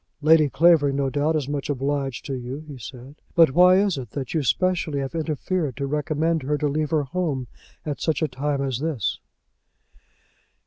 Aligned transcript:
"Lady 0.23 0.49
Clavering, 0.49 0.95
no 0.95 1.11
doubt, 1.11 1.35
is 1.35 1.47
much 1.47 1.69
obliged 1.69 2.25
to 2.25 2.33
you," 2.33 2.65
he 2.67 2.75
said, 2.79 3.21
"but 3.35 3.51
why 3.51 3.75
is 3.75 3.99
it 3.99 4.09
that 4.09 4.33
you 4.33 4.41
specially 4.41 4.97
have 4.97 5.13
interfered 5.13 5.77
to 5.77 5.85
recommend 5.85 6.41
her 6.41 6.57
to 6.57 6.67
leave 6.67 6.89
her 6.89 7.03
home 7.03 7.45
at 7.85 8.01
such 8.01 8.23
a 8.23 8.27
time 8.27 8.63
as 8.63 8.79
this?" 8.79 9.19